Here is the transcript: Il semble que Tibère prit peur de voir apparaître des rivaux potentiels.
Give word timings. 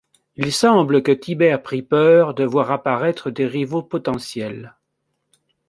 Il 0.35 0.51
semble 0.51 1.03
que 1.03 1.11
Tibère 1.11 1.61
prit 1.61 1.83
peur 1.83 2.33
de 2.33 2.43
voir 2.43 2.71
apparaître 2.71 3.29
des 3.29 3.45
rivaux 3.45 3.83
potentiels. 3.83 4.75